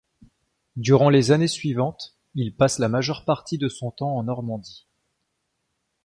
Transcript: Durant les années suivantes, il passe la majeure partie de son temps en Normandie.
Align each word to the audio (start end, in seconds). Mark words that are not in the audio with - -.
Durant 0.77 1.11
les 1.11 1.29
années 1.29 1.47
suivantes, 1.47 2.17
il 2.33 2.55
passe 2.55 2.79
la 2.79 2.89
majeure 2.89 3.23
partie 3.23 3.59
de 3.59 3.69
son 3.69 3.91
temps 3.91 4.17
en 4.17 4.23
Normandie. 4.23 4.87